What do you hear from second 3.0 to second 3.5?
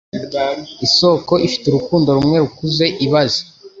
ibaze